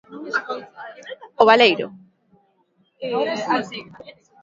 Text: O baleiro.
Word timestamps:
O 1.41 1.43
baleiro. 1.49 1.87